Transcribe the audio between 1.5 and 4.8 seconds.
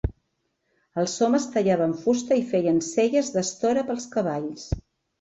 tallaven fusta i feien selles d'estora pels cavalls.